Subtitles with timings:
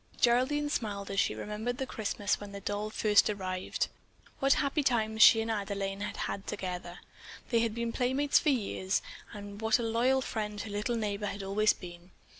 [0.19, 3.87] Geraldine smiled as she remembered the Christmas when that doll had first arrived.
[4.39, 7.01] What happy times she and Adelaine had had together.
[7.51, 11.43] They had been playmates for years, and what a loyal friend her little neighbor had
[11.43, 12.09] always been.